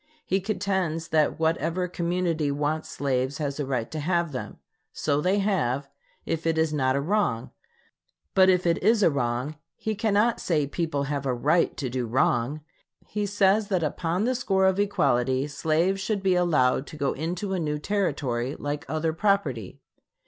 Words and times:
He 0.25 0.41
contends 0.41 1.09
that 1.09 1.37
whatever 1.39 1.87
community 1.87 2.49
wants 2.49 2.89
slaves 2.89 3.37
has 3.37 3.59
a 3.59 3.67
right 3.67 3.91
to 3.91 3.99
have 3.99 4.31
them. 4.31 4.57
So 4.91 5.21
they 5.21 5.37
have, 5.37 5.87
if 6.25 6.47
it 6.47 6.57
is 6.57 6.73
not 6.73 6.95
a 6.95 6.99
wrong. 6.99 7.51
But 8.33 8.49
if 8.49 8.65
it 8.65 8.81
is 8.81 9.03
a 9.03 9.11
wrong, 9.11 9.57
he 9.75 9.93
cannot 9.93 10.39
say 10.39 10.65
people 10.65 11.03
have 11.03 11.27
a 11.27 11.35
right 11.35 11.77
to 11.77 11.87
do 11.87 12.07
wrong. 12.07 12.61
He 13.05 13.27
says 13.27 13.67
that 13.67 13.83
upon 13.83 14.23
the 14.25 14.33
score 14.33 14.65
of 14.65 14.79
equality 14.79 15.45
slaves 15.45 16.01
should 16.01 16.23
be 16.23 16.33
allowed 16.33 16.87
to 16.87 16.97
go 16.97 17.13
into 17.13 17.53
a 17.53 17.59
new 17.59 17.77
Territory, 17.77 18.55
like 18.55 18.85
other 18.89 19.13
property. 19.13 19.81